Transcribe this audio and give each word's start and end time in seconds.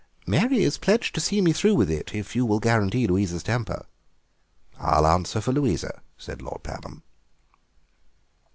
"Mary 0.25 0.63
is 0.63 0.79
pledged 0.79 1.13
to 1.13 1.21
see 1.21 1.41
me 1.41 1.53
through 1.53 1.75
with 1.75 1.87
it, 1.91 2.11
if 2.15 2.35
you 2.35 2.43
will 2.43 2.59
guarantee 2.59 3.05
Louisa's 3.05 3.43
temper." 3.43 3.85
"I'll 4.79 5.05
answer 5.05 5.39
for 5.41 5.51
Louisa," 5.51 6.01
said 6.17 6.41
Lord 6.41 6.63
Pabham. 6.63 7.03